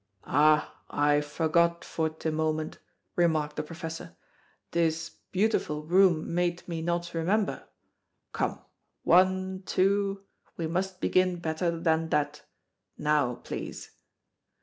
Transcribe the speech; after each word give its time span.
"Ah, 0.25 0.81
I 0.89 1.21
forgot 1.21 1.85
for 1.85 2.09
the 2.09 2.31
moment," 2.31 2.79
remarked 3.15 3.55
the 3.55 3.61
Professor; 3.61 4.15
"this 4.71 5.11
beautiful 5.31 5.83
room 5.83 6.33
made 6.33 6.67
me 6.67 6.81
not 6.81 7.13
remember. 7.13 7.65
Come 8.33 8.59
one, 9.03 9.61
two. 9.67 10.23
We 10.57 10.65
must 10.65 11.01
begin 11.01 11.35
better 11.37 11.69
than 11.79 12.09
that. 12.09 12.41
Now, 12.97 13.35
please." 13.35 13.91